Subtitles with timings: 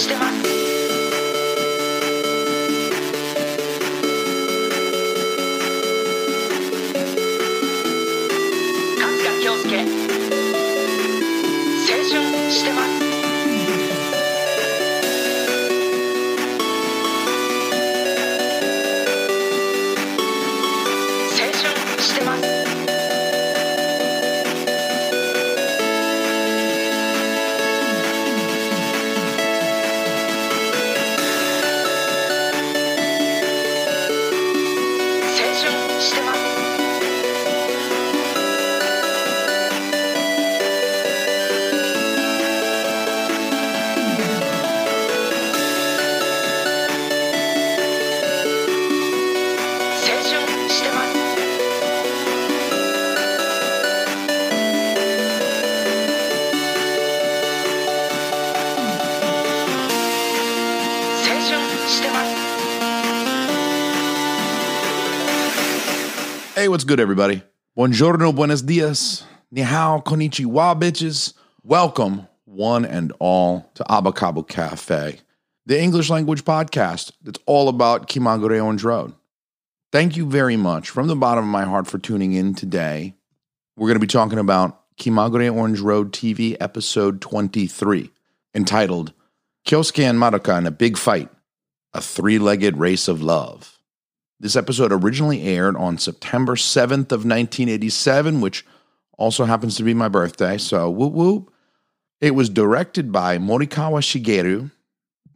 [0.00, 0.59] stop.
[66.90, 67.40] Good, everybody?
[67.78, 71.34] Buongiorno, buenos dias, ni hao, konnichiwa, bitches.
[71.62, 75.20] Welcome, one and all, to Abacabo Cafe,
[75.66, 79.14] the English language podcast that's all about Kimagure Orange Road.
[79.92, 83.14] Thank you very much from the bottom of my heart for tuning in today.
[83.76, 88.10] We're going to be talking about Kimagure Orange Road TV episode 23,
[88.52, 89.12] entitled
[89.64, 91.28] Kyosuke and Madoka in a Big Fight,
[91.94, 93.79] a three legged race of love.
[94.42, 98.64] This episode originally aired on September 7th of 1987, which
[99.18, 100.56] also happens to be my birthday.
[100.56, 101.52] So whoop whoop.
[102.22, 104.70] It was directed by Morikawa Shigeru.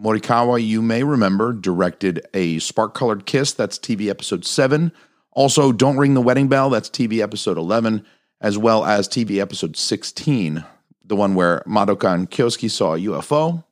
[0.01, 4.91] Morikawa, you may remember, directed A Spark Colored Kiss, that's TV episode 7.
[5.33, 8.05] Also, Don't Ring the Wedding Bell, that's TV episode 11,
[8.41, 10.65] as well as TV episode 16,
[11.05, 13.65] the one where Madoka and Kyosuke saw a UFO.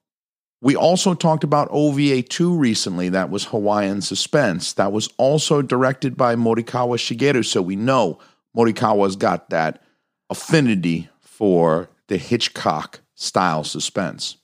[0.62, 3.08] We also talked about OVA 2 recently.
[3.08, 4.72] That was Hawaiian Suspense.
[4.74, 7.44] That was also directed by Morikawa Shigeru.
[7.44, 8.20] So we know
[8.56, 9.82] Morikawa's got that
[10.30, 14.36] affinity for the Hitchcock style suspense.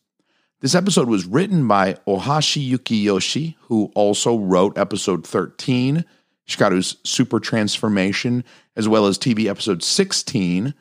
[0.61, 6.05] This episode was written by Ohashi Yukiyoshi, who also wrote episode 13,
[6.49, 8.43] Shikaru's Super Transformation,
[8.75, 10.75] as well as TV episode 16,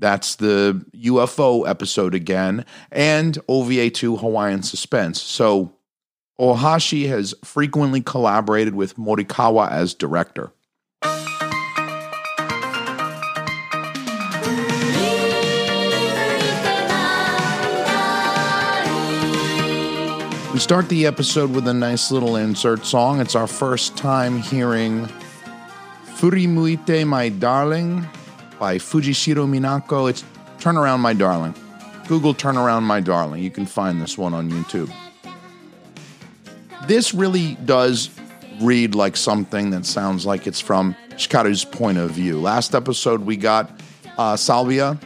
[0.00, 5.20] that's the UFO episode again, and OVA 2 Hawaiian Suspense.
[5.20, 5.74] So
[6.40, 10.52] Ohashi has frequently collaborated with Morikawa as director.
[20.52, 23.20] We start the episode with a nice little insert song.
[23.20, 25.08] It's our first time hearing
[26.16, 28.06] Furimuite My Darling
[28.60, 30.10] by Fujishiro Minako.
[30.10, 30.22] It's
[30.60, 31.54] Turn Around My Darling.
[32.06, 33.42] Google Turn Around My Darling.
[33.42, 34.92] You can find this one on YouTube.
[36.86, 38.10] This really does
[38.60, 42.38] read like something that sounds like it's from Shikaru's point of view.
[42.38, 43.80] Last episode, we got
[44.18, 44.98] uh, Salvia.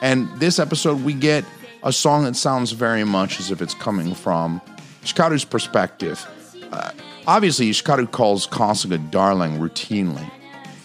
[0.00, 1.44] And this episode, we get
[1.82, 4.62] a song that sounds very much as if it's coming from
[5.02, 6.26] Shikaru's perspective.
[6.72, 6.90] Uh,
[7.26, 10.30] obviously, Shikaru calls Kasuga darling routinely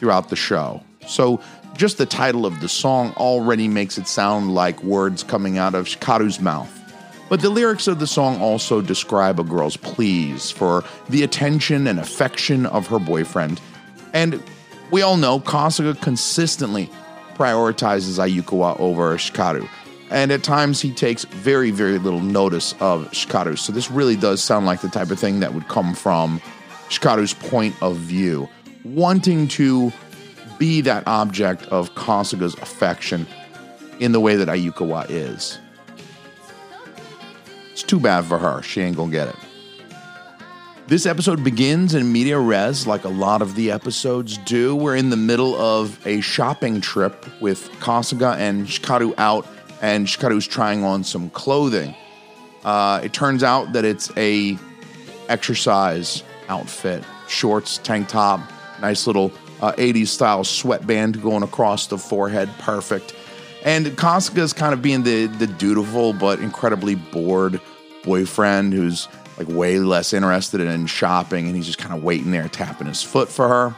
[0.01, 0.81] throughout the show.
[1.07, 1.39] So
[1.77, 5.85] just the title of the song already makes it sound like words coming out of
[5.85, 6.75] Shikaru's mouth.
[7.29, 11.99] But the lyrics of the song also describe a girl's pleas for the attention and
[11.99, 13.61] affection of her boyfriend.
[14.11, 14.43] And
[14.89, 16.89] we all know Kasuga consistently
[17.35, 19.69] prioritizes Ayukawa over Shikaru.
[20.09, 23.57] And at times he takes very, very little notice of Shikaru.
[23.57, 26.41] So this really does sound like the type of thing that would come from
[26.89, 28.49] Shikaru's point of view,
[28.83, 29.91] wanting to
[30.57, 33.25] be that object of Kasuga's affection
[33.99, 35.59] in the way that Ayukawa is.
[37.71, 38.61] It's too bad for her.
[38.61, 39.35] She ain't gonna get it.
[40.87, 44.75] This episode begins in media res, like a lot of the episodes do.
[44.75, 49.47] We're in the middle of a shopping trip with Kasuga and Shikaru out,
[49.81, 51.95] and Shikaru's trying on some clothing.
[52.65, 54.57] Uh, it turns out that it's a
[55.29, 58.41] exercise outfit, shorts, tank top,
[58.81, 59.31] nice little
[59.61, 63.15] uh, 80s style sweatband going across the forehead, perfect.
[63.63, 67.61] And Kasuga's kind of being the the dutiful but incredibly bored
[68.03, 69.07] boyfriend who's
[69.37, 73.03] like way less interested in shopping and he's just kind of waiting there tapping his
[73.03, 73.75] foot for her.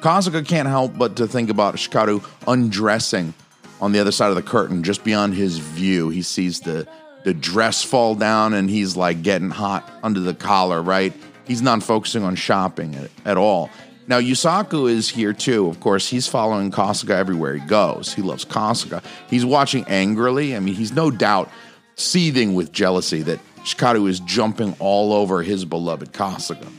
[0.00, 3.34] Kasuga can't help but to think about Shikaru undressing
[3.80, 6.08] on the other side of the curtain, just beyond his view.
[6.10, 6.86] He sees the
[7.24, 11.12] the dress fall down and he's like getting hot under the collar, right?
[11.50, 13.70] He's not focusing on shopping at, at all.
[14.06, 15.66] Now, Yusaku is here too.
[15.66, 18.14] Of course, he's following Kasuga everywhere he goes.
[18.14, 19.02] He loves Kasuga.
[19.28, 20.54] He's watching angrily.
[20.54, 21.50] I mean, he's no doubt
[21.96, 26.70] seething with jealousy that Shikaru is jumping all over his beloved Kasuga.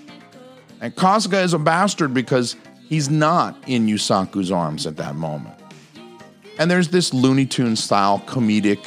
[0.80, 2.56] And Kasuga is a bastard because
[2.88, 5.56] he's not in Yusaku's arms at that moment.
[6.58, 8.80] And there's this Looney Tune style comedic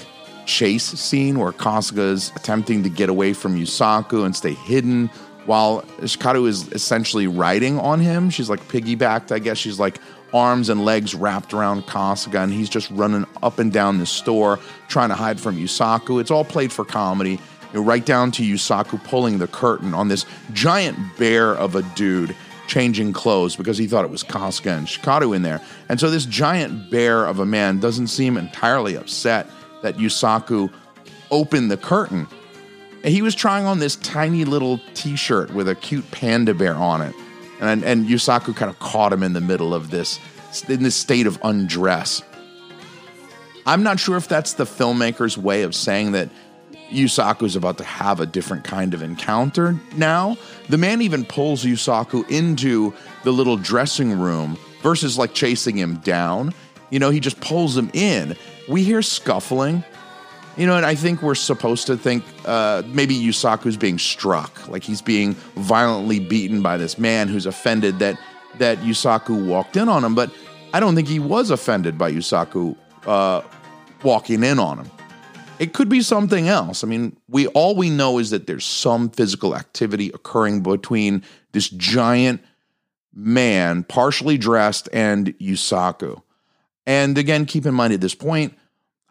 [0.47, 5.11] chase scene where Kasuga is attempting to get away from Yusaku and stay hidden
[5.47, 8.31] while Shikaru is essentially riding on him.
[8.31, 9.59] She's like piggybacked, I guess.
[9.59, 9.99] She's like
[10.33, 14.59] arms and legs wrapped around Kasuga, and he's just running up and down the store
[14.89, 16.21] trying to hide from Yusaku.
[16.21, 17.33] It's all played for comedy,
[17.73, 21.83] you know, right down to Yusaku pulling the curtain on this giant bear of a
[21.95, 22.35] dude
[22.67, 25.61] changing clothes because he thought it was Kasuga and Shikaru in there.
[25.89, 29.49] And so this giant bear of a man doesn't seem entirely upset
[29.83, 30.73] that Yusaku
[31.31, 32.27] opened the curtain.
[33.05, 37.15] He was trying on this tiny little t-shirt with a cute panda bear on it.
[37.61, 40.19] And, and Yusaku kind of caught him in the middle of this,
[40.69, 42.23] in this state of undress.
[43.67, 46.31] I'm not sure if that's the filmmaker's way of saying that
[46.91, 50.37] Yusaku is about to have a different kind of encounter now.
[50.69, 56.55] The man even pulls Yusaku into the little dressing room versus like chasing him down.
[56.91, 58.37] You know, he just pulls him in.
[58.69, 59.85] We hear scuffling.
[60.57, 64.85] You know, and I think we're supposed to think uh, maybe Yusaku's being struck, like
[64.85, 68.19] he's being violently beaten by this man who's offended that
[68.59, 70.15] that Yusaku walked in on him.
[70.15, 70.31] But
[70.73, 73.43] I don't think he was offended by Yusaku uh,
[74.05, 74.91] walking in on him.
[75.59, 76.85] It could be something else.
[76.85, 81.69] I mean, we all we know is that there's some physical activity occurring between this
[81.69, 82.43] giant
[83.13, 86.23] man, partially dressed, and Yusaku.
[86.87, 88.57] And again, keep in mind at this point,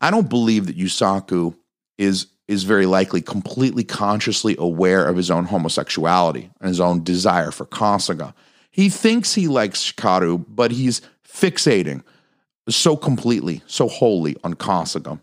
[0.03, 1.55] I don't believe that Yusaku
[1.97, 7.51] is is very likely completely consciously aware of his own homosexuality and his own desire
[7.51, 8.33] for Kasuga.
[8.69, 12.03] He thinks he likes Shikaru, but he's fixating
[12.67, 15.21] so completely, so wholly on Kasuga.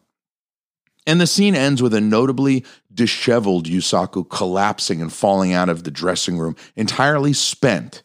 [1.06, 5.90] And the scene ends with a notably disheveled Yusaku collapsing and falling out of the
[5.90, 8.02] dressing room, entirely spent,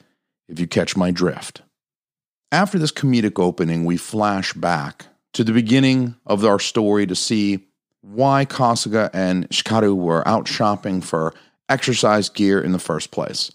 [0.49, 1.61] if you catch my drift.
[2.51, 5.05] After this comedic opening, we flash back
[5.35, 7.59] to the beginning of our story to see
[7.99, 11.33] why Kasuga and Shikaru were out shopping for
[11.67, 13.51] exercise gear in the first place.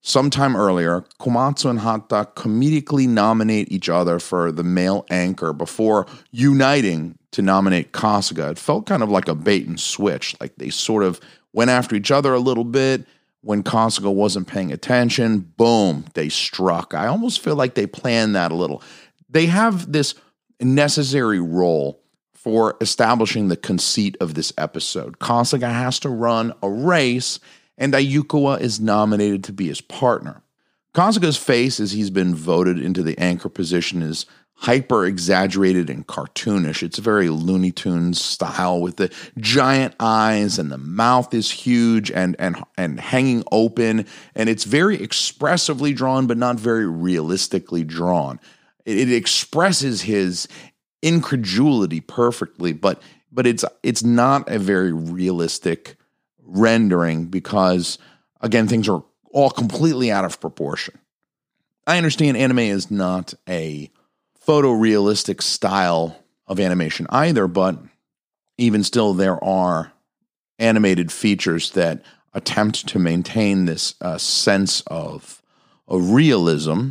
[0.00, 7.16] Sometime earlier, Komatsu and Hata comedically nominate each other for the male anchor before uniting
[7.30, 8.50] to nominate Kasuga.
[8.50, 11.20] It felt kind of like a bait and switch, like they sort of
[11.52, 13.06] went after each other a little bit.
[13.42, 16.92] When Kasuga wasn't paying attention, boom, they struck.
[16.92, 18.82] I almost feel like they planned that a little.
[19.28, 20.16] They have this
[20.60, 22.00] necessary role
[22.34, 25.18] for establishing the conceit of this episode.
[25.18, 27.38] Kasuga has to run a race
[27.76, 30.42] and Ayukawa is nominated to be his partner.
[30.94, 34.26] Kasuga's face, as he's been voted into the anchor position, is
[34.60, 36.82] hyper exaggerated and cartoonish.
[36.82, 42.10] It's a very Looney Tunes style with the giant eyes and the mouth is huge
[42.10, 48.38] and and and hanging open and it's very expressively drawn but not very realistically drawn.
[48.84, 50.48] It, it expresses his
[51.02, 55.96] incredulity perfectly, but but it's it's not a very realistic
[56.38, 57.98] rendering because,
[58.40, 60.98] again, things are all completely out of proportion.
[61.86, 63.90] I understand anime is not a
[64.46, 67.78] photorealistic style of animation either, but
[68.58, 69.92] even still, there are
[70.58, 72.02] animated features that
[72.34, 75.42] attempt to maintain this uh, sense of,
[75.88, 76.90] of realism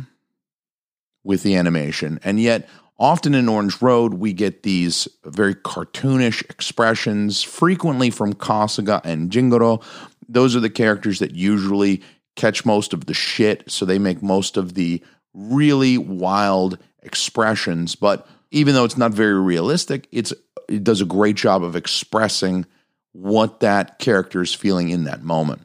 [1.24, 2.20] with the animation.
[2.24, 2.68] And yet,
[3.00, 9.82] Often in Orange Road, we get these very cartoonish expressions, frequently from Kasuga and Jingoro.
[10.28, 12.02] Those are the characters that usually
[12.36, 17.94] catch most of the shit, so they make most of the really wild expressions.
[17.94, 20.34] But even though it's not very realistic, it's
[20.68, 22.66] it does a great job of expressing
[23.12, 25.62] what that character is feeling in that moment.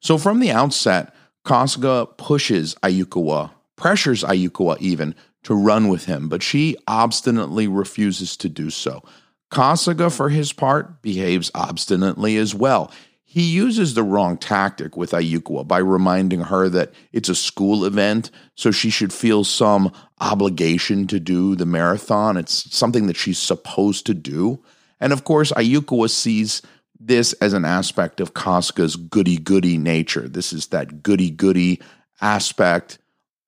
[0.00, 1.14] So from the outset,
[1.46, 3.52] Kasuga pushes Ayukawa,
[3.82, 5.12] pressures Ayukawa even
[5.42, 9.02] to run with him, but she obstinately refuses to do so.
[9.50, 12.92] Kasuga, for his part, behaves obstinately as well.
[13.32, 18.30] he uses the wrong tactic with Ayukawa by reminding her that it's a school event,
[18.56, 22.36] so she should feel some obligation to do the marathon.
[22.36, 24.62] It's something that she's supposed to do.
[25.00, 26.60] And of course, Ayukawa sees
[27.00, 30.28] this as an aspect of Kasuga's goody goody nature.
[30.28, 31.80] This is that goody goody
[32.20, 32.98] aspect.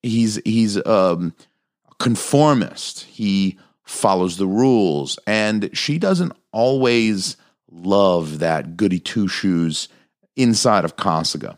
[0.04, 1.34] He's he's um,
[1.90, 3.04] a conformist.
[3.04, 7.37] He follows the rules, and she doesn't always
[7.70, 9.88] love that goody two shoes
[10.37, 11.56] inside of Kasuga.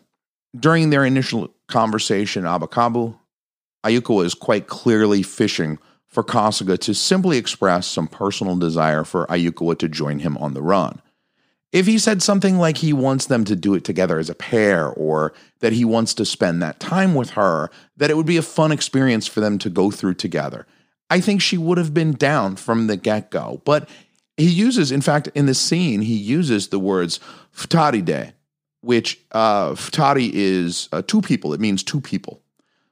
[0.58, 3.18] During their initial conversation Abakabu,
[3.84, 9.78] Ayukawa is quite clearly fishing for Kasuga to simply express some personal desire for Ayukawa
[9.78, 11.02] to join him on the run.
[11.72, 14.88] If he said something like he wants them to do it together as a pair,
[14.88, 18.42] or that he wants to spend that time with her, that it would be a
[18.42, 20.66] fun experience for them to go through together,
[21.10, 23.62] I think she would have been down from the get go.
[23.64, 23.88] But
[24.36, 27.20] he uses, in fact, in this scene, he uses the words
[27.54, 28.32] futaride,
[28.80, 31.52] which uh, futari is uh, two people.
[31.52, 32.42] It means two people.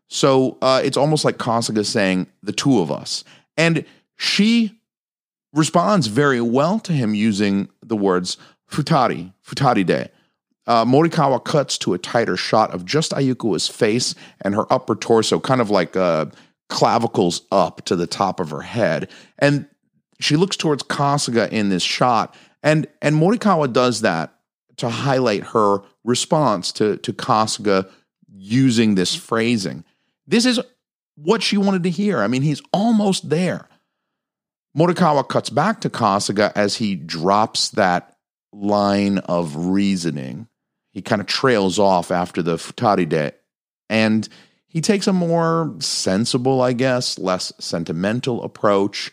[0.09, 3.25] So uh, it's almost like Kasuga saying the two of us.
[3.57, 3.85] And
[4.17, 4.79] she
[5.53, 8.37] responds very well to him using the words
[8.75, 10.09] futari, futaride.
[10.67, 15.39] Uh, Morikawa cuts to a tighter shot of just Ayukawa's face and her upper torso,
[15.39, 16.27] kind of like uh,
[16.69, 19.11] clavicles up to the top of her head.
[19.39, 19.69] And
[20.21, 24.35] she looks towards Kasuga in this shot, and and Morikawa does that
[24.79, 27.91] to highlight her response to to Kasuga
[28.33, 29.85] using this phrasing.
[30.27, 30.61] This is
[31.17, 32.21] what she wanted to hear.
[32.21, 33.69] I mean, he's almost there.
[34.77, 38.14] Morikawa cuts back to Kasuga as he drops that
[38.55, 40.49] line of reasoning.
[40.91, 43.33] He kind of trails off after the Futaride,
[43.89, 44.29] and
[44.67, 49.13] he takes a more sensible, I guess, less sentimental approach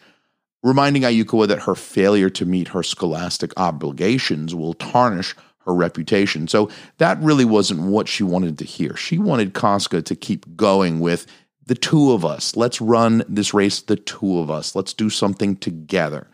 [0.64, 6.48] reminding Ayukawa that her failure to meet her scholastic obligations will tarnish her reputation.
[6.48, 8.96] So that really wasn't what she wanted to hear.
[8.96, 11.26] She wanted Kasuga to keep going with
[11.66, 12.56] the two of us.
[12.56, 14.76] Let's run this race, the two of us.
[14.76, 16.28] Let's do something together.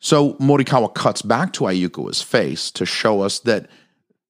[0.00, 3.68] So Morikawa cuts back to Ayukawa's face to show us that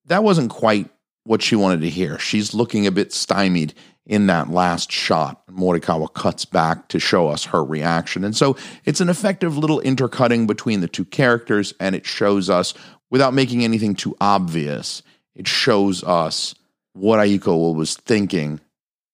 [0.07, 0.89] that wasn't quite
[1.25, 2.19] what she wanted to hear.
[2.19, 3.75] She's looking a bit stymied
[4.07, 5.47] in that last shot.
[5.49, 8.25] Morikawa cuts back to show us her reaction.
[8.25, 8.57] And so
[8.87, 12.73] it's an effective little intercutting between the two characters, and it shows us,
[13.11, 15.03] without making anything too obvious,
[15.35, 16.55] it shows us
[16.95, 18.61] what Ayuko was thinking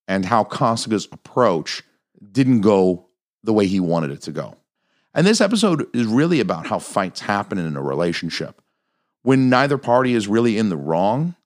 [0.07, 1.83] and how Kasuga's approach
[2.31, 3.09] didn't go
[3.43, 4.57] the way he wanted it to go.
[5.15, 8.61] And this episode is really about how fights happen in a relationship.
[9.23, 11.37] When neither party is really in the wrong,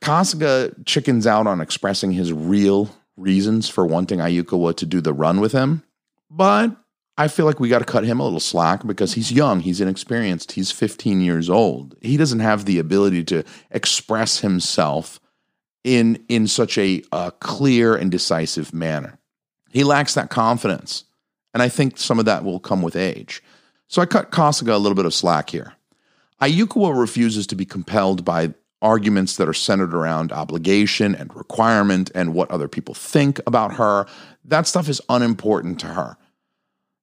[0.00, 5.40] Kasuga chickens out on expressing his real reasons for wanting Ayukawa to do the run
[5.40, 5.82] with him,
[6.30, 6.76] but
[7.18, 9.80] I feel like we got to cut him a little slack because he's young, he's
[9.80, 11.96] inexperienced, he's 15 years old.
[12.02, 15.18] He doesn't have the ability to express himself
[15.82, 19.18] in in such a uh, clear and decisive manner.
[19.70, 21.04] He lacks that confidence,
[21.56, 23.42] and I think some of that will come with age.
[23.88, 25.72] So I cut Kasuga a little bit of slack here.
[26.42, 32.34] Ayukawa refuses to be compelled by arguments that are centered around obligation and requirement and
[32.34, 34.04] what other people think about her.
[34.44, 36.18] That stuff is unimportant to her.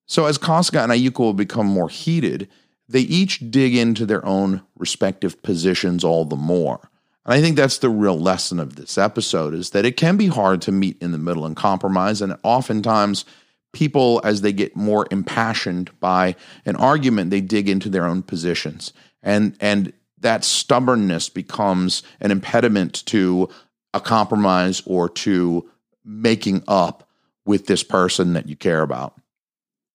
[0.05, 2.47] So as Kasuga and Ayukawa become more heated,
[2.87, 6.91] they each dig into their own respective positions all the more.
[7.25, 10.27] And I think that's the real lesson of this episode is that it can be
[10.27, 12.21] hard to meet in the middle and compromise.
[12.21, 13.25] And oftentimes,
[13.73, 18.93] people, as they get more impassioned by an argument, they dig into their own positions.
[19.21, 23.49] And, and that stubbornness becomes an impediment to
[23.93, 25.69] a compromise or to
[26.05, 27.09] making up
[27.45, 29.15] with this person that you care about.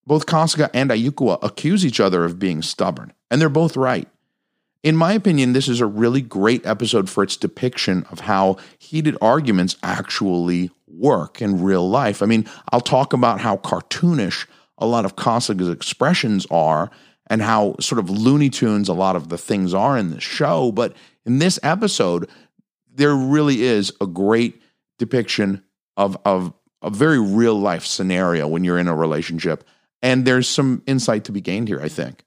[0.07, 4.09] Both Kasuga and Ayukawa accuse each other of being stubborn, and they're both right.
[4.83, 9.19] In my opinion, this is a really great episode for its depiction of how heated
[9.21, 12.23] arguments actually work in real life.
[12.23, 14.47] I mean, I'll talk about how cartoonish
[14.79, 16.91] a lot of Kasuga's expressions are
[17.29, 20.73] and how sort of Looney Tunes a lot of the things are in this show.
[20.73, 22.29] But in this episode,
[22.95, 24.61] there really is a great
[24.99, 25.63] depiction
[25.97, 26.53] of, of
[26.83, 29.65] a very real life scenario when you're in a relationship.
[30.01, 32.25] And there's some insight to be gained here, I think.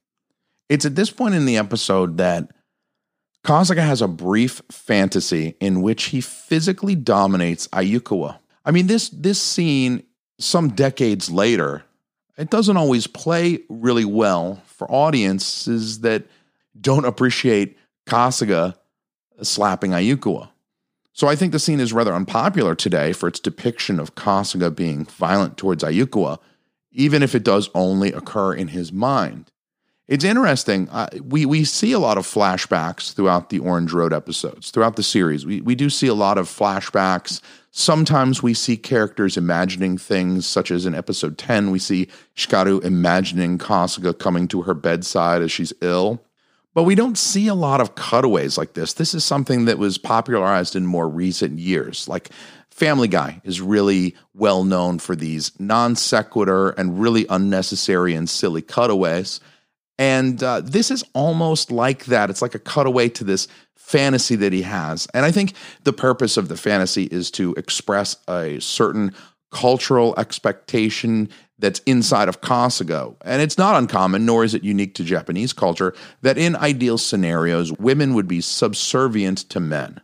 [0.70, 2.51] It's at this point in the episode that
[3.46, 8.38] Kasuga has a brief fantasy in which he physically dominates Ayukawa.
[8.65, 10.03] I mean, this this scene,
[10.39, 11.84] some decades later,
[12.38, 16.25] it doesn't always play really well for audiences that
[16.80, 17.77] don't appreciate
[18.08, 18.75] Kasuga
[19.41, 20.50] slapping Ayukawa.
[21.13, 25.06] So I think the scene is rather unpopular today for its depiction of Kasuga being
[25.06, 26.39] violent towards Ayukawa,
[26.91, 29.51] even if it does only occur in his mind.
[30.08, 30.89] It's interesting.
[30.89, 35.03] Uh, we we see a lot of flashbacks throughout the Orange Road episodes, throughout the
[35.03, 35.46] series.
[35.46, 37.41] We we do see a lot of flashbacks.
[37.74, 43.58] Sometimes we see characters imagining things, such as in episode ten, we see Shikaru imagining
[43.58, 46.22] Kasuga coming to her bedside as she's ill.
[46.74, 48.94] But we don't see a lot of cutaways like this.
[48.94, 52.08] This is something that was popularized in more recent years.
[52.08, 52.30] Like
[52.70, 58.62] Family Guy is really well known for these non sequitur and really unnecessary and silly
[58.62, 59.40] cutaways.
[60.01, 62.31] And uh, this is almost like that.
[62.31, 65.08] It's like a cutaway to this fantasy that he has.
[65.13, 65.53] And I think
[65.84, 69.13] the purpose of the fantasy is to express a certain
[69.51, 71.29] cultural expectation
[71.60, 73.15] that's inside of Kasuga.
[73.24, 75.93] And it's not uncommon, nor is it unique to Japanese culture,
[76.24, 80.01] that in ideal scenarios, women would be subservient to men.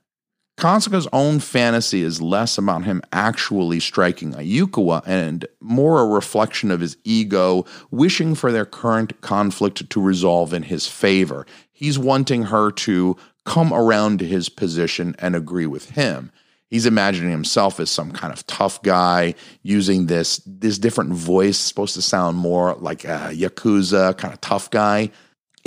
[0.58, 6.80] Kasuga's own fantasy is less about him actually striking Ayukawa and more a reflection of
[6.80, 11.46] his ego, wishing for their current conflict to resolve in his favor.
[11.72, 16.32] He's wanting her to come around to his position and agree with him.
[16.72, 21.94] He's imagining himself as some kind of tough guy using this this different voice, supposed
[21.94, 25.12] to sound more like a yakuza kind of tough guy.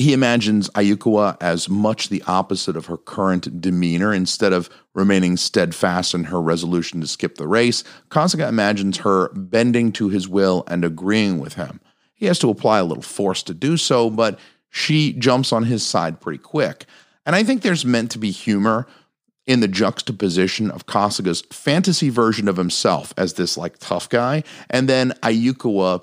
[0.00, 4.14] He imagines Ayukawa as much the opposite of her current demeanor.
[4.14, 9.92] Instead of remaining steadfast in her resolution to skip the race, Kasuga imagines her bending
[9.92, 11.80] to his will and agreeing with him.
[12.14, 14.38] He has to apply a little force to do so, but
[14.71, 16.87] she jumps on his side pretty quick.
[17.26, 18.87] And I think there's meant to be humor
[19.47, 24.88] in the juxtaposition of Kasuga's fantasy version of himself as this like tough guy, and
[24.88, 26.02] then Ayukawa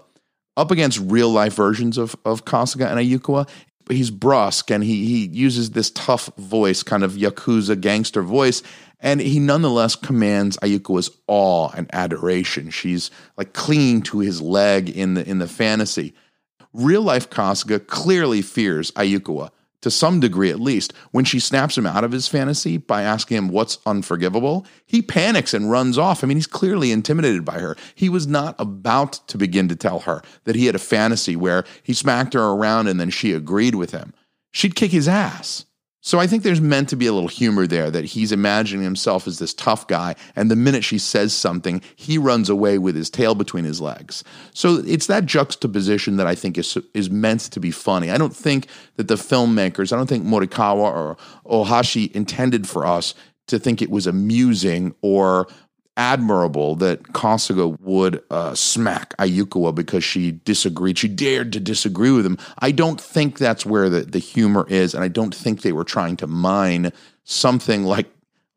[0.58, 3.48] up against real life versions of, of Kasuga and Ayukawa
[3.90, 8.64] he's brusque and he he uses this tough voice, kind of yakuza gangster voice,
[9.00, 12.70] and he nonetheless commands Ayukawa's awe and adoration.
[12.70, 16.14] She's like clinging to his leg in the in the fantasy.
[16.74, 21.86] Real life Kasuga clearly fears Ayukawa to some degree at least, when she snaps him
[21.86, 26.24] out of his fantasy by asking him what's unforgivable, he panics and runs off.
[26.24, 27.76] I mean, he's clearly intimidated by her.
[27.94, 31.64] He was not about to begin to tell her that he had a fantasy where
[31.84, 34.14] he smacked her around and then she agreed with him.
[34.52, 35.67] She'd kick his ass.
[36.08, 39.28] So I think there's meant to be a little humor there that he's imagining himself
[39.28, 43.10] as this tough guy, and the minute she says something, he runs away with his
[43.10, 44.24] tail between his legs.
[44.54, 48.10] So it's that juxtaposition that I think is is meant to be funny.
[48.10, 53.14] I don't think that the filmmakers, I don't think Morikawa or Ohashi intended for us
[53.48, 55.50] to think it was amusing or
[55.98, 60.98] admirable that Kasuga would uh, smack Ayukawa because she disagreed.
[60.98, 62.38] She dared to disagree with him.
[62.60, 65.84] I don't think that's where the, the humor is, and I don't think they were
[65.84, 68.08] trying to mine something like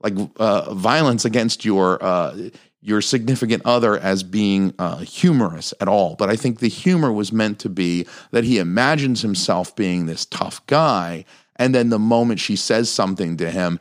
[0.03, 2.50] like uh, violence against your uh,
[2.83, 6.14] your significant other as being uh, humorous at all.
[6.16, 10.24] But I think the humor was meant to be that he imagines himself being this
[10.24, 11.24] tough guy.
[11.57, 13.79] And then the moment she says something to him,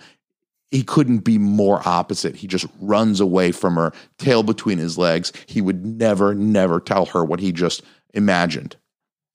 [0.72, 2.36] he couldn't be more opposite.
[2.36, 5.34] He just runs away from her, tail between his legs.
[5.48, 7.82] He would never, never tell her what he just
[8.14, 8.76] imagined.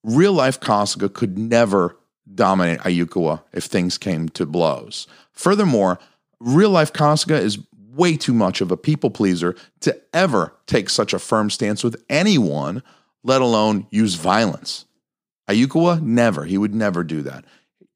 [0.05, 1.97] Real life Kasuga could never
[2.33, 5.07] dominate Ayukawa if things came to blows.
[5.33, 5.99] Furthermore,
[6.41, 7.59] real life Kasuga is
[7.95, 12.03] way too much of a people pleaser to ever take such a firm stance with
[12.09, 12.83] anyone,
[13.23, 14.85] let alone use violence.
[15.49, 16.45] Ayukawa, never.
[16.45, 17.45] He would never do that.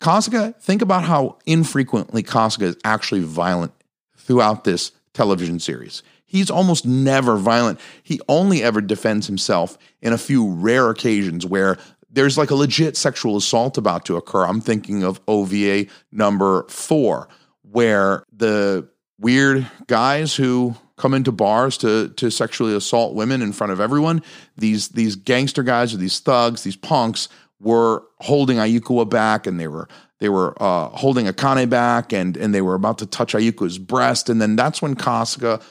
[0.00, 3.72] Kasuga, think about how infrequently Kasuga is actually violent
[4.16, 6.02] throughout this television series.
[6.24, 7.80] He's almost never violent.
[8.02, 11.78] He only ever defends himself in a few rare occasions where
[12.10, 14.44] there's like a legit sexual assault about to occur.
[14.44, 17.28] I'm thinking of OVA number four,
[17.62, 23.72] where the weird guys who come into bars to to sexually assault women in front
[23.72, 24.22] of everyone,
[24.56, 27.28] these these gangster guys or these thugs, these punks
[27.60, 29.88] were holding Ayukawa back and they were
[30.20, 34.28] they were uh, holding Akane back and and they were about to touch Ayukawa's breast
[34.28, 35.62] and then that's when Kasuga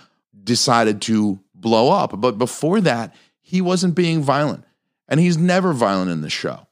[0.43, 2.19] decided to blow up.
[2.19, 4.63] But before that, he wasn't being violent.
[5.07, 6.67] And he's never violent in the show.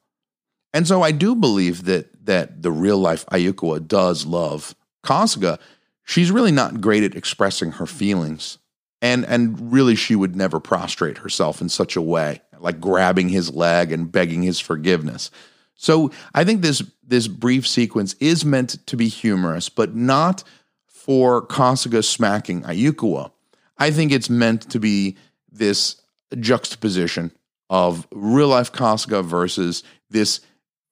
[0.74, 4.76] And so I do believe that that the real life Ayukawa does love
[5.06, 5.60] Kasuga.
[6.04, 8.58] She's really not great at expressing her feelings.
[9.02, 13.54] And and really she would never prostrate herself in such a way like grabbing his
[13.54, 15.32] leg and begging his forgiveness.
[15.76, 20.44] So I think this this brief sequence is meant to be humorous, but not
[20.88, 23.32] for Kasuga smacking Ayukawa.
[23.78, 25.16] I think it's meant to be
[25.52, 26.02] this
[26.40, 27.32] juxtaposition
[27.70, 30.42] of real life Kasuga versus this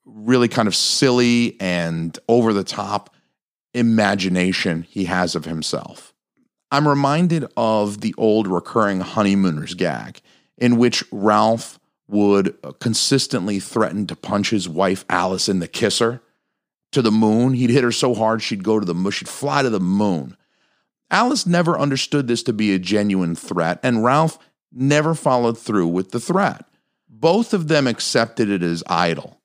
[0.05, 3.09] really kind of silly and over the top
[3.73, 6.13] imagination he has of himself.
[6.71, 10.21] I'm reminded of the old recurring honeymooners gag
[10.57, 16.21] in which Ralph would uh, consistently threaten to punch his wife Alice in the kisser
[16.91, 17.53] to the moon.
[17.53, 20.37] He'd hit her so hard she'd go to the moon, she'd fly to the moon.
[21.09, 24.39] Alice never understood this to be a genuine threat, and Ralph
[24.71, 26.65] never followed through with the threat.
[27.07, 29.39] Both of them accepted it as idle,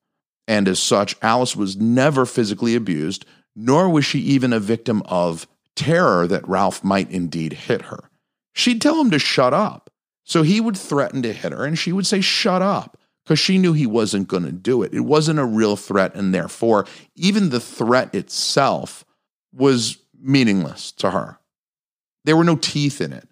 [0.46, 5.46] and as such, Alice was never physically abused, nor was she even a victim of
[5.76, 8.10] terror that Ralph might indeed hit her.
[8.54, 9.87] She'd tell him to shut up.
[10.28, 13.56] So he would threaten to hit her, and she would say, Shut up, because she
[13.56, 14.92] knew he wasn't going to do it.
[14.92, 16.86] It wasn't a real threat, and therefore,
[17.16, 19.06] even the threat itself
[19.54, 21.38] was meaningless to her.
[22.26, 23.26] There were no teeth in it.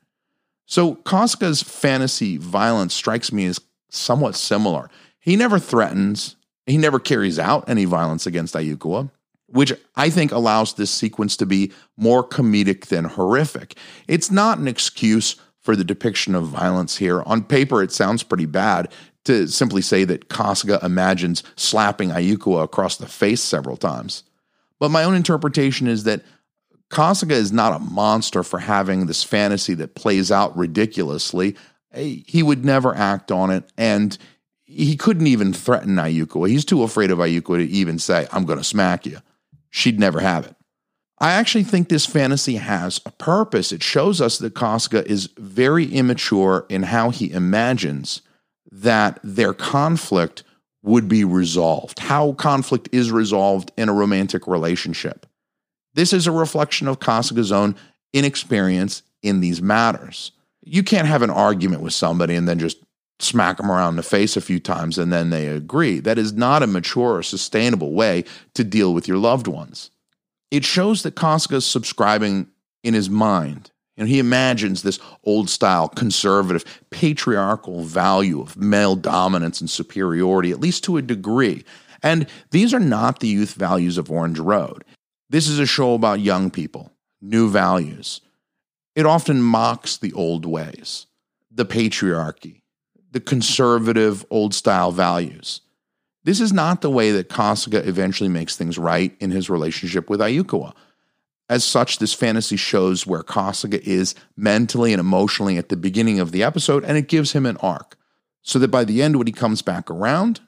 [0.64, 4.88] So Kasuga's fantasy violence strikes me as somewhat similar.
[5.20, 9.10] He never threatens, he never carries out any violence against Ayukawa
[9.48, 13.76] which I think allows this sequence to be more comedic than horrific.
[14.08, 17.22] It's not an excuse for the depiction of violence here.
[17.26, 18.90] On paper, it sounds pretty bad
[19.24, 24.22] to simply say that Kasuga imagines slapping Ayukawa across the face several times.
[24.78, 26.22] But my own interpretation is that
[26.90, 31.56] Kasuga is not a monster for having this fantasy that plays out ridiculously.
[31.92, 34.16] Eh, he would never act on it, and
[34.64, 36.48] he couldn't even threaten Ayukawa.
[36.48, 39.18] He's too afraid of Ayukawa to even say, I'm going to smack you
[39.76, 40.55] she'd never have it.
[41.18, 43.72] I actually think this fantasy has a purpose.
[43.72, 48.20] It shows us that Kasuga is very immature in how he imagines
[48.70, 50.42] that their conflict
[50.82, 55.26] would be resolved, how conflict is resolved in a romantic relationship.
[55.94, 57.76] This is a reflection of Kasuga's own
[58.12, 60.32] inexperience in these matters.
[60.62, 62.78] You can't have an argument with somebody and then just
[63.18, 65.98] smack them around the face a few times and then they agree.
[66.00, 68.24] That is not a mature or sustainable way
[68.54, 69.90] to deal with your loved ones.
[70.50, 72.48] It shows that Kasuga is subscribing
[72.82, 73.70] in his mind.
[73.98, 80.60] And he imagines this old style, conservative, patriarchal value of male dominance and superiority, at
[80.60, 81.64] least to a degree.
[82.02, 84.84] And these are not the youth values of Orange Road.
[85.30, 88.20] This is a show about young people, new values.
[88.94, 91.06] It often mocks the old ways,
[91.50, 92.62] the patriarchy,
[93.10, 95.62] the conservative old style values.
[96.26, 100.18] This is not the way that Kasuga eventually makes things right in his relationship with
[100.18, 100.74] Ayukawa.
[101.48, 106.32] As such, this fantasy shows where Kasuga is mentally and emotionally at the beginning of
[106.32, 107.96] the episode, and it gives him an arc.
[108.42, 110.40] So that by the end, when he comes back around,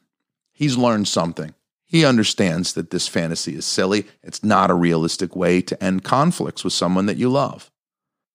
[0.50, 1.54] he's learned something.
[1.84, 4.08] He understands that this fantasy is silly.
[4.24, 7.70] It's not a realistic way to end conflicts with someone that you love.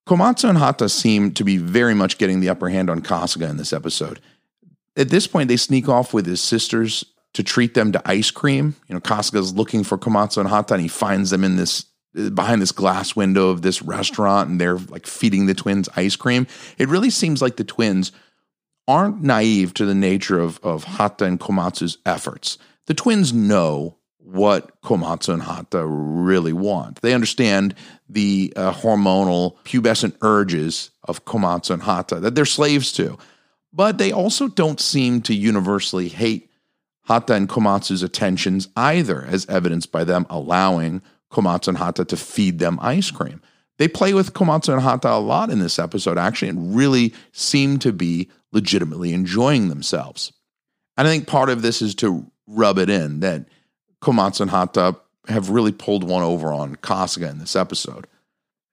[0.08, 3.58] Komatsu and Hata seem to be very much getting the upper hand on Kasuga in
[3.58, 4.22] this episode.
[4.96, 8.76] At this point, they sneak off with his sisters to treat them to ice cream.
[8.88, 11.86] You know, Kasuga's looking for Komatsu and Hata, and he finds them in this
[12.36, 16.46] behind this glass window of this restaurant, and they're like feeding the twins ice cream.
[16.78, 18.12] It really seems like the twins
[18.88, 22.58] aren't naive to the nature of, of Hata and Komatsu's efforts.
[22.86, 27.02] The twins know what Komatsu and Hata really want.
[27.02, 27.76] They understand
[28.08, 33.18] the uh, hormonal pubescent urges of Komatsu and Hata that they're slaves to.
[33.72, 36.50] But they also don't seem to universally hate
[37.06, 42.60] Hata and Komatsu's attentions either, as evidenced by them allowing Komatsu and Hata to feed
[42.60, 43.42] them ice cream.
[43.78, 47.80] They play with Komatsu and Hata a lot in this episode, actually, and really seem
[47.80, 50.32] to be legitimately enjoying themselves.
[50.96, 53.48] And I think part of this is to rub it in that
[54.02, 54.96] Komatsu and Hata
[55.28, 58.08] have really pulled one over on Kasuga in this episode.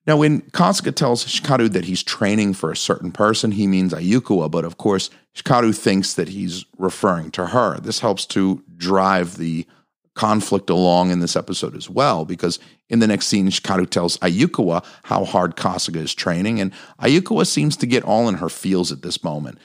[0.07, 4.51] Now, when Kasuga tells Shikaru that he's training for a certain person, he means Ayukawa,
[4.51, 7.79] but of course, Shikaru thinks that he's referring to her.
[7.79, 9.67] This helps to drive the
[10.15, 12.59] conflict along in this episode as well, because
[12.89, 17.77] in the next scene, Shikaru tells Ayukawa how hard Kasuga is training, and Ayukawa seems
[17.77, 19.59] to get all in her feels at this moment.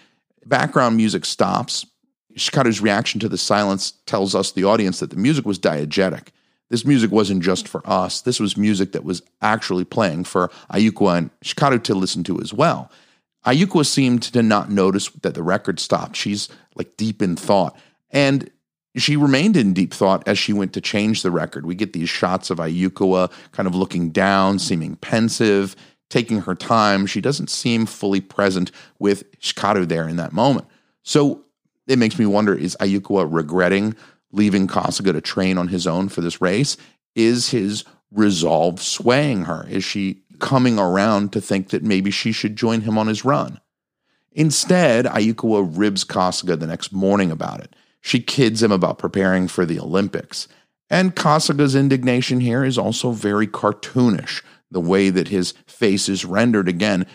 [0.45, 1.85] Background music stops.
[2.35, 6.27] Shikaru's reaction to the silence tells us, the audience, that the music was diegetic.
[6.69, 8.21] This music wasn't just for us.
[8.21, 12.53] This was music that was actually playing for Ayukawa and Shikaru to listen to as
[12.53, 12.91] well.
[13.45, 16.15] Ayukawa seemed to not notice that the record stopped.
[16.15, 17.77] She's like deep in thought.
[18.09, 18.49] And
[18.95, 21.65] she remained in deep thought as she went to change the record.
[21.65, 25.75] We get these shots of Ayukawa uh, kind of looking down, seeming pensive,
[26.09, 27.05] taking her time.
[27.05, 30.67] She doesn't seem fully present with Shikaru there in that moment.
[31.03, 31.43] So
[31.87, 33.95] it makes me wonder is Ayukawa uh, regretting
[34.35, 36.77] leaving Kasuga to train on his own for this race?
[37.15, 39.65] Is his resolve swaying her?
[39.69, 43.59] Is she coming around to think that maybe she should join him on his run?
[44.31, 47.73] Instead, Ayukawa ribs Kasuga the next morning about it.
[48.01, 50.47] She kids him about preparing for the Olympics.
[50.89, 54.43] And Kasuga's indignation here is also very cartoonish.
[54.69, 57.07] The way that his face is rendered again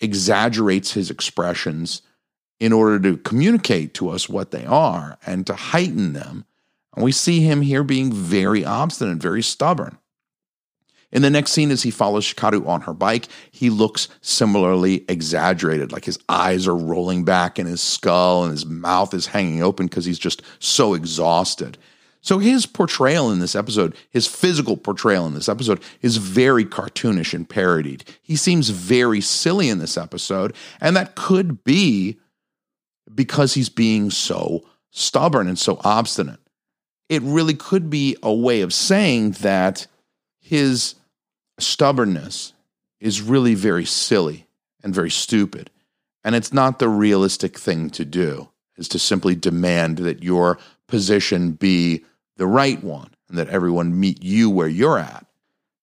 [0.00, 2.02] exaggerates his expressions
[2.62, 6.44] in order to communicate to us what they are and to heighten them.
[6.94, 9.98] And we see him here being very obstinate, very stubborn.
[11.10, 15.90] In the next scene, as he follows Shikaru on her bike, he looks similarly exaggerated,
[15.90, 19.86] like his eyes are rolling back in his skull and his mouth is hanging open
[19.86, 21.78] because he's just so exhausted.
[22.20, 27.34] So his portrayal in this episode, his physical portrayal in this episode, is very cartoonish
[27.34, 28.04] and parodied.
[28.22, 32.20] He seems very silly in this episode, and that could be
[33.14, 36.40] because he's being so stubborn and so obstinate.
[37.08, 39.86] It really could be a way of saying that
[40.40, 40.94] his
[41.58, 42.52] stubbornness
[43.00, 44.46] is really very silly
[44.82, 45.70] and very stupid.
[46.24, 51.52] And it's not the realistic thing to do, is to simply demand that your position
[51.52, 52.04] be
[52.36, 55.26] the right one and that everyone meet you where you're at.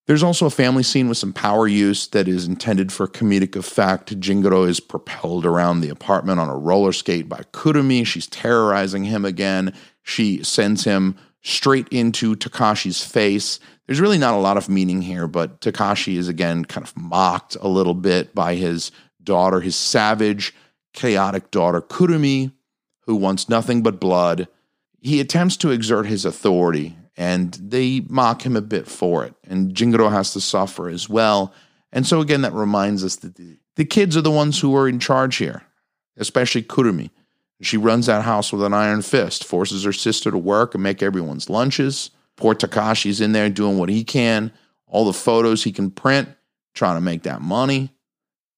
[0.10, 4.20] There's also a family scene with some power use that is intended for comedic effect.
[4.20, 8.04] Jingoro is propelled around the apartment on a roller skate by Kurumi.
[8.08, 9.72] She's terrorizing him again.
[10.02, 13.60] She sends him straight into Takashi's face.
[13.86, 17.56] There's really not a lot of meaning here, but Takashi is again kind of mocked
[17.62, 18.92] a little bit by his
[19.24, 20.56] daughter, his savage,
[20.94, 22.52] chaotic daughter, Kurumi,
[23.02, 24.48] who wants nothing but blood.
[25.02, 29.36] He attempts to exert his authority, and they mock him a bit for it.
[29.44, 31.54] And Jingoro has to suffer as well.
[31.92, 34.88] And so, again, that reminds us that the, the kids are the ones who are
[34.88, 35.64] in charge here,
[36.16, 37.10] especially Kurumi.
[37.62, 41.04] She runs that house with an iron fist, forces her sister to work and make
[41.04, 42.12] everyone's lunches.
[42.38, 44.54] Poor Takashi's in there doing what he can,
[44.88, 46.30] all the photos he can print,
[46.74, 47.94] trying to make that money.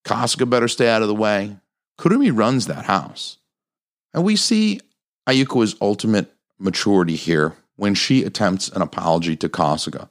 [0.06, 1.58] Kasuga better stay out of the way.
[1.97, 3.39] Kurumi runs that house.
[4.13, 4.82] And we see
[5.28, 10.08] Ayukawa's ultimate maturity here when she attempts an apology to Kasuga.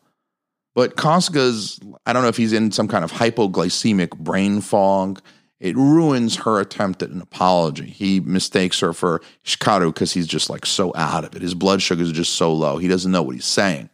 [0.74, 5.22] But Kasuga's, I don't know if he's in some kind of hypoglycemic brain fog
[5.60, 7.86] it ruins her attempt at an apology.
[7.86, 11.42] He mistakes her for Shikaru because he's just like so out of it.
[11.42, 12.78] His blood sugar is just so low.
[12.78, 13.90] He doesn't know what he's saying.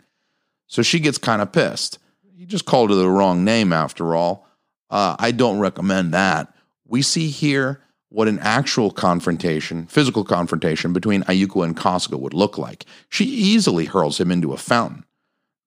[0.69, 1.99] So she gets kind of pissed.
[2.37, 4.47] He just called her the wrong name after all.
[4.89, 6.55] Uh, I don't recommend that.
[6.87, 7.81] We see here
[8.17, 12.87] what an actual confrontation, physical confrontation between Ayukawa and Kasuga would look like.
[13.11, 15.05] She easily hurls him into a fountain.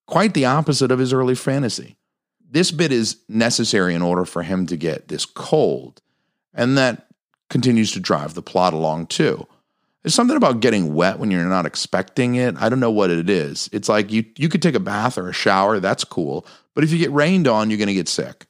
[0.08, 1.96] Quite the opposite of his early fantasy
[2.50, 6.02] this bit is necessary in order for him to get this cold.
[6.52, 7.06] And that
[7.52, 9.46] continues to drive the plot along too.
[10.02, 12.56] There's something about getting wet when you're not expecting it.
[12.58, 13.70] I don't know what it is.
[13.72, 16.48] It's like you you could take a bath or a shower, that's cool.
[16.74, 18.48] But if you get rained on, you're going to get sick.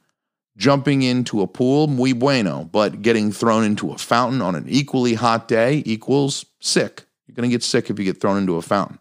[0.60, 5.16] Jumping into a pool, muy bueno, but getting thrown into a fountain on an equally
[5.16, 7.06] hot day equals sick.
[7.26, 9.00] You're going to get sick if you get thrown into a fountain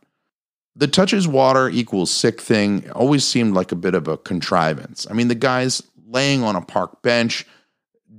[0.78, 5.08] the touches water equals sick thing always seemed like a bit of a contrivance.
[5.10, 7.44] I mean, the guy's laying on a park bench,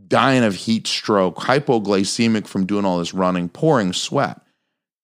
[0.08, 4.42] dying of heat stroke, hypoglycemic from doing all this running, pouring sweat.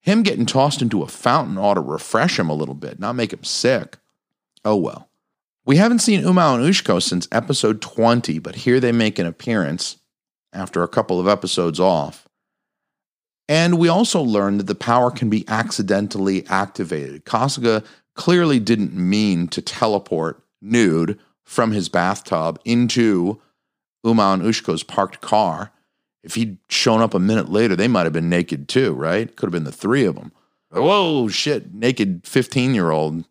[0.02, 3.32] Him getting tossed into a fountain ought to refresh him a little bit, not make
[3.32, 3.98] him sick.
[4.66, 5.10] Oh well.
[5.66, 9.98] We haven't seen Umao and Ushiko since episode 20, but here they make an appearance
[10.54, 12.28] after a couple of episodes off.
[13.50, 17.26] And we also learned that the power can be accidentally activated.
[17.26, 17.84] Kasuga
[18.16, 23.42] clearly didn't mean to teleport nude from his bathtub into
[24.06, 25.72] Umao and Ushiko's parked car.
[26.24, 29.36] If he'd shown up a minute later, they might have been naked too, right?
[29.36, 30.32] Could have been the three of them.
[30.72, 33.26] Whoa, shit, naked 15 year old.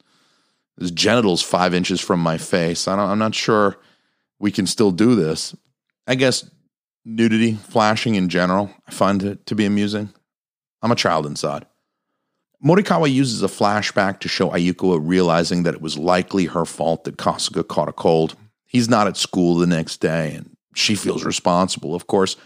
[0.78, 2.88] His genitals five inches from my face.
[2.88, 3.76] I am not sure
[4.38, 5.54] we can still do this.
[6.06, 6.48] I guess
[7.04, 10.12] nudity, flashing in general, I find it to be amusing.
[10.82, 11.66] I'm a child inside.
[12.64, 17.18] Morikawa uses a flashback to show Ayukawa realizing that it was likely her fault that
[17.18, 18.36] Kasuga caught a cold.
[18.64, 21.94] He's not at school the next day, and she feels responsible.
[21.94, 22.36] Of course,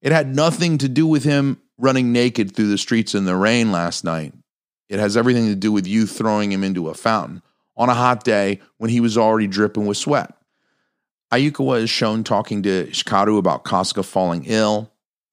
[0.00, 3.72] it had nothing to do with him running naked through the streets in the rain
[3.72, 4.32] last night.
[4.88, 7.42] It has everything to do with you throwing him into a fountain
[7.76, 10.34] on a hot day when he was already dripping with sweat.
[11.32, 14.90] Ayukawa is shown talking to Shikaru about Kasuga falling ill.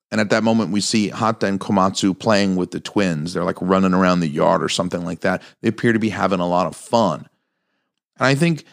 [0.10, 3.34] And at that moment, we see Hata and Komatsu playing with the twins.
[3.34, 5.42] They're like running around the yard or something like that.
[5.62, 7.30] They appear to be having a lot of fun.
[8.18, 8.66] And I think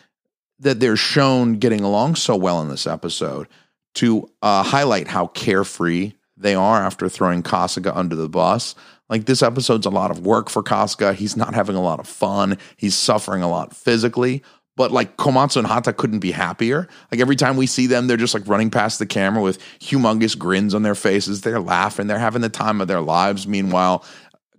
[0.59, 3.47] that they're shown getting along so well in this episode
[3.95, 8.75] to uh, highlight how carefree they are after throwing Kasuga under the bus.
[9.09, 11.15] Like this episode's a lot of work for Kasuga.
[11.15, 12.59] He's not having a lot of fun.
[12.77, 14.43] He's suffering a lot physically.
[14.77, 16.87] But like Komatsu and Hata couldn't be happier.
[17.11, 20.39] Like every time we see them, they're just like running past the camera with humongous
[20.39, 21.41] grins on their faces.
[21.41, 22.07] They're laughing.
[22.07, 23.49] They're having the time of their lives.
[23.49, 24.05] Meanwhile,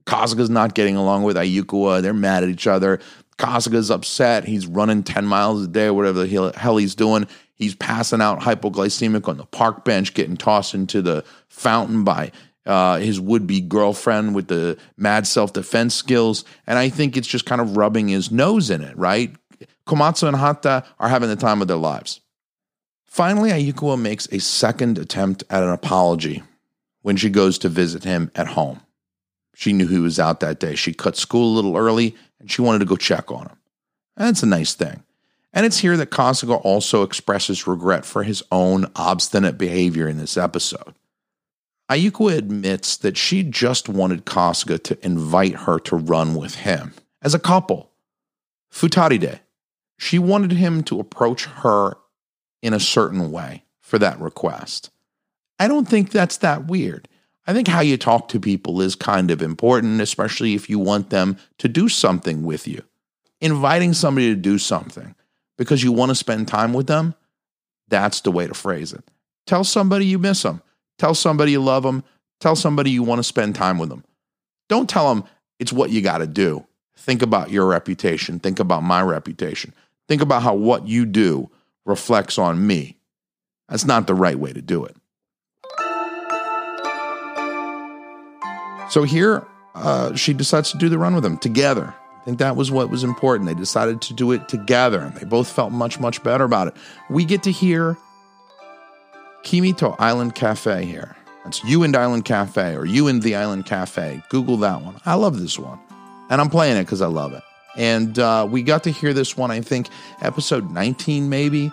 [0.06, 2.02] Kasuga's not getting along with Ayukawa.
[2.02, 3.00] They're mad at each other.
[3.38, 4.44] Kasuga's upset.
[4.44, 7.26] He's running 10 miles a day, whatever the hell he's doing.
[7.56, 12.32] He's passing out hypoglycemic on the park bench, getting tossed into the fountain by
[12.66, 16.46] uh, his would be girlfriend with the mad self defense skills.
[16.68, 19.36] And I think it's just kind of rubbing his nose in it, right?
[19.88, 22.22] Komatsu and Hata are having the time of their lives.
[23.08, 26.44] Finally, Ayukawa makes a second attempt at an apology
[27.02, 28.82] when she goes to visit him at home.
[29.56, 30.76] She knew he was out that day.
[30.76, 33.58] She cut school a little early and she wanted to go check on him.
[34.16, 35.04] That's a nice thing.
[35.52, 40.38] And it's here that Kasuga also expresses regret for his own obstinate behavior in this
[40.38, 40.94] episode.
[41.90, 47.34] Ayukawa admits that she just wanted Kasuga to invite her to run with him as
[47.34, 47.90] a couple.
[48.72, 49.40] Futaride.
[49.98, 51.98] She wanted him to approach her
[52.62, 54.92] in a certain way for that request.
[55.58, 57.08] I don't think that's that weird.
[57.48, 61.10] I think how you talk to people is kind of important, especially if you want
[61.10, 62.84] them to do something with you.
[63.42, 65.16] Inviting somebody to do something
[65.58, 67.16] because you want to spend time with them,
[67.88, 69.04] that's the way to phrase it.
[69.48, 70.62] Tell somebody you miss them.
[71.00, 72.04] Tell somebody you love them.
[72.40, 74.04] Tell somebody you want to spend time with them.
[74.68, 75.24] Don't tell them
[75.58, 76.66] it's what you got to do.
[76.96, 78.40] Think about your reputation.
[78.40, 79.74] Think about my reputation.
[80.08, 81.50] Think about how what you do
[81.86, 82.98] reflects on me.
[83.70, 84.96] That's not the right way to do it.
[88.90, 91.94] So here, uh, she decides to do the run with him together.
[92.20, 93.48] I think that was what was important.
[93.48, 96.74] They decided to do it together, and they both felt much, much better about it.
[97.10, 97.98] We get to hear
[99.44, 101.16] Kimito Island Cafe here.
[101.44, 104.22] That's You and Island Cafe or You and the Island Cafe.
[104.30, 105.00] Google that one.
[105.06, 105.80] I love this one.
[106.30, 107.44] And I'm playing it because I love it.
[107.76, 109.90] And uh, we got to hear this one, I think,
[110.22, 111.72] episode 19, maybe.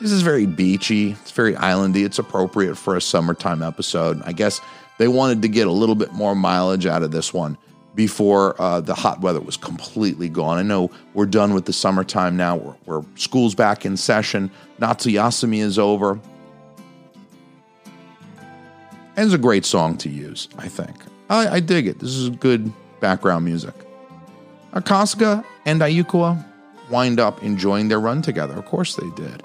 [0.00, 1.12] This is very beachy.
[1.12, 2.04] It's very islandy.
[2.04, 4.22] It's appropriate for a summertime episode.
[4.24, 4.60] I guess
[4.98, 7.58] they wanted to get a little bit more mileage out of this one
[7.94, 10.56] before uh, the hot weather was completely gone.
[10.58, 12.56] I know we're done with the summertime now.
[12.56, 14.50] We're, we're school's back in session.
[14.80, 16.20] Natsuyasumi is over.
[19.20, 20.96] And it's a great song to use, I think.
[21.28, 21.98] I, I dig it.
[21.98, 23.74] This is good background music.
[24.72, 26.42] Akasuga and Ayukawa
[26.88, 28.54] wind up enjoying their run together.
[28.54, 29.42] Of course they did.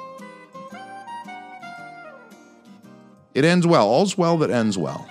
[3.34, 3.86] It ends well.
[3.86, 5.06] All's well that ends well.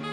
[0.00, 0.10] Let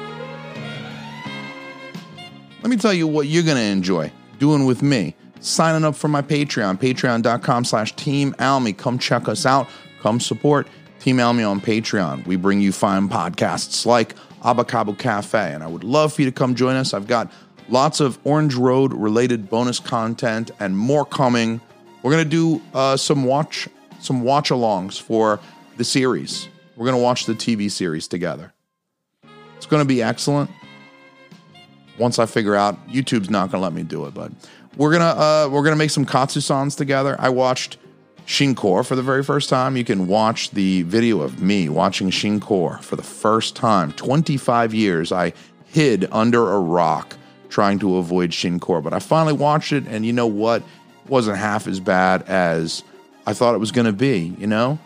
[2.69, 5.15] me tell you what you're going to enjoy doing with me.
[5.39, 8.33] Signing up for my Patreon, patreon.com slash Team.
[8.33, 9.67] Come check us out.
[10.01, 10.67] Come support
[10.99, 12.25] Team me on Patreon.
[12.25, 16.31] We bring you fine podcasts like Abacabo Cafe, and I would love for you to
[16.31, 16.93] come join us.
[16.93, 17.31] I've got
[17.69, 21.61] lots of Orange Road related bonus content and more coming.
[22.01, 23.67] We're to do uh, some watch
[23.99, 25.39] some watch alongs for
[25.77, 26.47] the series.
[26.75, 28.53] We're to watch the TV series together.
[29.55, 30.51] It's to be excellent.
[31.97, 34.31] Once I figure out YouTube's not to let me do it, but
[34.75, 37.15] we're to uh, we're to make some Katsusans together.
[37.19, 37.77] I watched
[38.27, 39.77] Shinkor for the very first time.
[39.77, 43.93] You can watch the video of me watching Shinkor for the first time.
[43.93, 45.31] 25 years I
[45.65, 47.15] hid under a rock
[47.49, 50.61] trying to avoid Shinkor, but I finally watched it and you know what?
[50.61, 52.83] It wasn't half as bad as
[53.25, 54.77] I thought it was going to be, you know?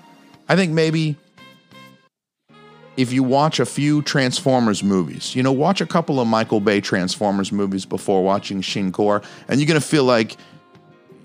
[0.47, 1.15] I think maybe
[2.97, 6.79] if you watch a few Transformers movies, you know, watch a couple of Michael Bay
[6.79, 10.37] Transformers movies before watching Shinkor, and you're going to feel like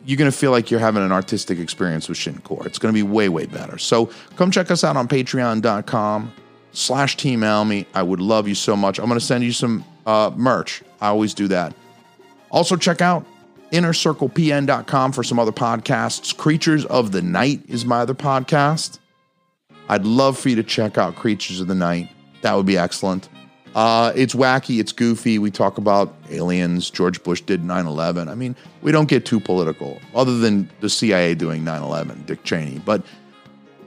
[0.07, 2.65] you're going to feel like you're having an artistic experience with Shinkor.
[2.65, 3.77] It's going to be way, way better.
[3.77, 6.33] So come check us out on patreon.com
[6.73, 7.87] slash Team Almy.
[7.93, 9.01] I would love you so much.
[9.01, 10.83] I'm going to send you some uh, merch.
[11.01, 11.75] I always do that.
[12.51, 13.27] Also, check out
[13.73, 16.37] innercirclepn.com for some other podcasts.
[16.37, 19.01] Creatures of the Night is my other podcast.
[19.89, 22.11] I'd love for you to check out Creatures of the Night.
[22.43, 23.29] That would be excellent.
[23.77, 25.39] Uh, it's wacky, it's goofy.
[25.39, 26.89] We talk about aliens.
[26.89, 28.27] George Bush did 9 11.
[28.27, 32.43] I mean, we don't get too political, other than the CIA doing 9 11, Dick
[32.43, 32.79] Cheney.
[32.79, 33.05] But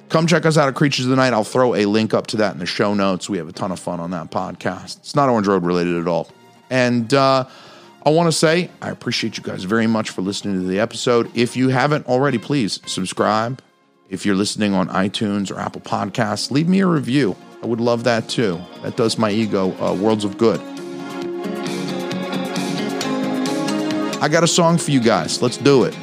[0.10, 1.34] come check us out at Creatures of the Night.
[1.34, 3.32] I'll throw a link up to that in the show notes.
[3.32, 4.99] We have a ton of fun on that podcast.
[4.99, 6.30] It's not Orange Road related at all.
[6.69, 7.45] And uh,
[8.06, 11.32] I want to say I appreciate you guys very much for listening to the episode.
[11.36, 13.60] If you haven't already, please subscribe.
[14.08, 17.36] If you're listening on iTunes or Apple Podcasts, leave me a review.
[17.62, 18.60] I would love that too.
[18.84, 20.62] That does my ego uh, worlds of good.
[24.22, 25.41] I got a song for you guys.
[25.41, 25.95] Let's do it.